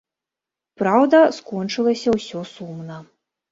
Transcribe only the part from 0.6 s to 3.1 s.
Праўда, скончылася ўсё сумна.